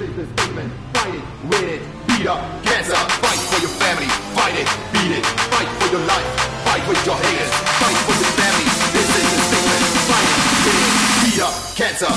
Fight 0.00 0.08
it, 0.08 1.20
win 1.44 1.68
it, 1.68 1.82
beat 2.06 2.26
up 2.26 2.40
cancer. 2.64 2.96
Fight 2.96 3.38
for 3.52 3.60
your 3.60 3.68
family, 3.68 4.08
fight 4.32 4.54
it, 4.58 4.66
beat 4.94 5.12
it. 5.18 5.26
Fight 5.26 5.68
for 5.78 5.92
your 5.92 6.00
life, 6.06 6.24
fight 6.64 6.88
with 6.88 7.04
your 7.04 7.16
haters. 7.16 7.52
Fight 7.76 7.98
for 8.08 8.14
your 8.16 8.32
family, 8.40 8.64
this 8.94 9.10
is 9.14 9.28
the 9.28 9.40
statement. 9.44 9.84
Fight 10.08 10.24
it, 10.24 10.40
beat 10.64 10.80
it, 10.80 10.96
beat 11.22 11.42
up 11.42 11.52
cancer. 11.76 12.12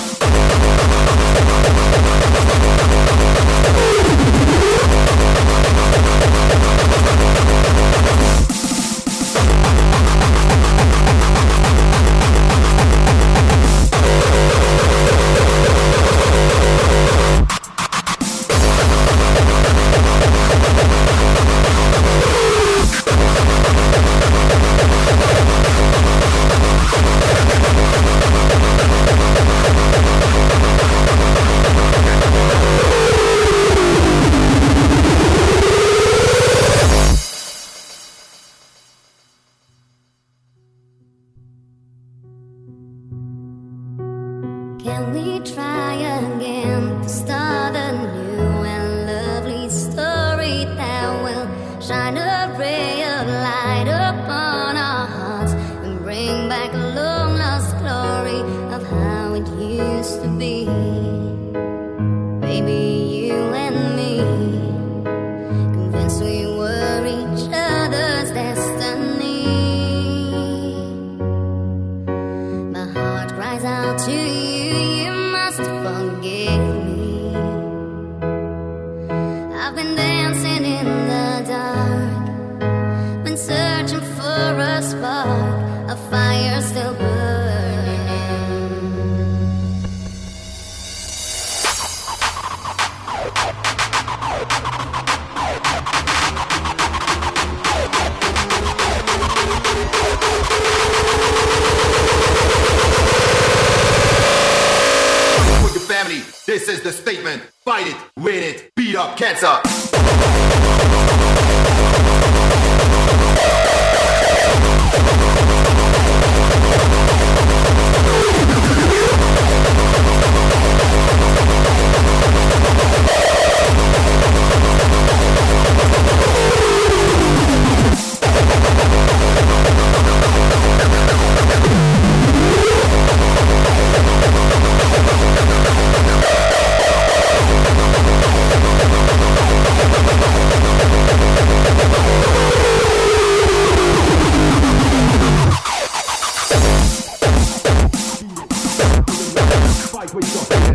cancer. 109.24 109.84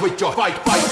with 0.00 0.20
your 0.20 0.32
fight, 0.32 0.56
fight. 0.64 0.90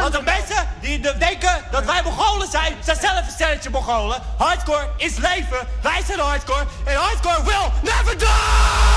Want 0.00 0.12
de 0.12 0.22
mensen 0.22 0.68
die 0.80 1.00
denken 1.00 1.64
dat 1.70 1.84
wij 1.84 2.02
Mongolen 2.02 2.48
zijn, 2.50 2.76
zijn 2.84 2.96
zelf 3.00 3.26
een 3.26 3.32
stelletje 3.32 3.70
Mongolen. 3.70 4.22
Hardcore 4.38 4.88
is 4.96 5.16
leven, 5.16 5.66
wij 5.82 6.02
zijn 6.06 6.18
hardcore 6.18 6.64
en 6.84 6.96
hardcore 6.96 7.42
will 7.42 7.70
never 7.82 8.18
die! 8.18 8.91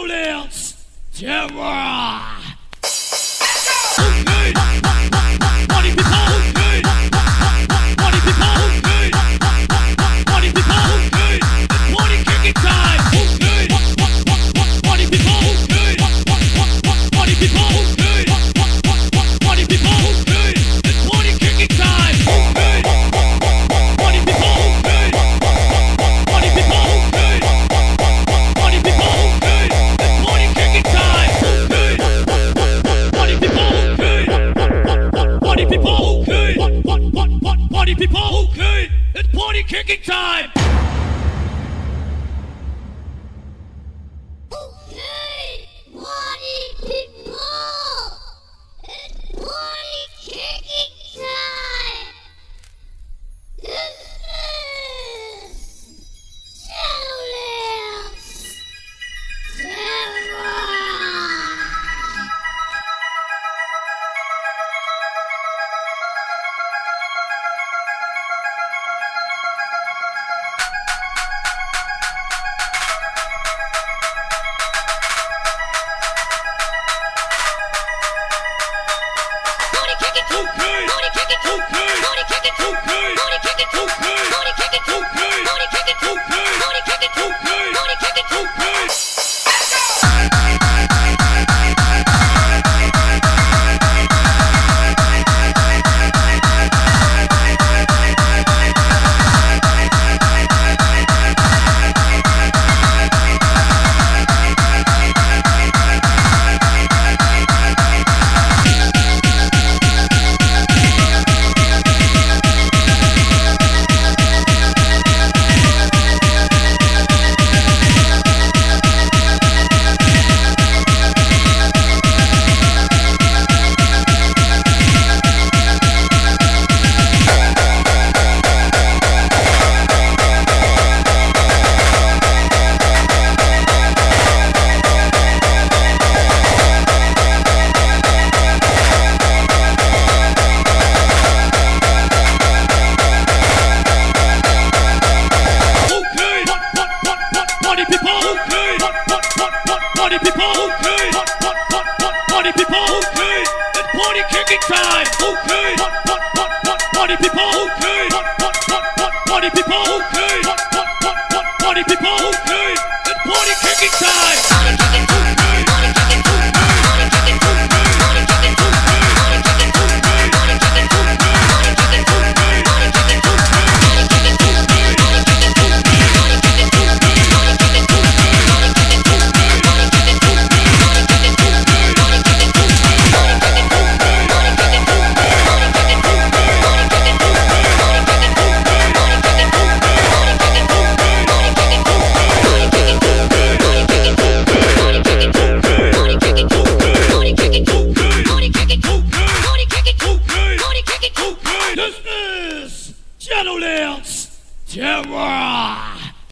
Shadowlands 0.00 0.74
Terror! 1.12 2.39